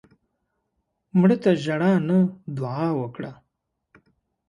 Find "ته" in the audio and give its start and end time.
1.43-1.51